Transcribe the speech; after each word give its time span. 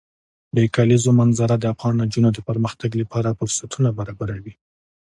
د 0.55 0.57
کلیزو 0.75 1.09
منظره 1.19 1.55
د 1.59 1.65
افغان 1.73 1.93
نجونو 2.01 2.29
د 2.33 2.39
پرمختګ 2.49 2.91
لپاره 3.01 3.35
فرصتونه 3.39 3.89
برابروي. 3.99 4.53